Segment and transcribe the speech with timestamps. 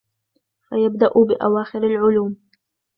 [0.69, 2.35] فَيَبْدَأُ بِأَوَاخِرِ الْعُلُومِ